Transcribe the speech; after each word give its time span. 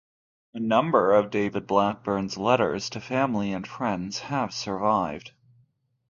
A 0.55 0.59
number 0.59 1.13
of 1.13 1.29
David 1.29 1.67
Blackburn's 1.67 2.35
letters 2.35 2.89
to 2.89 2.99
family 2.99 3.51
and 3.53 3.67
friends 3.67 4.17
have 4.17 4.51
survived. 4.51 5.29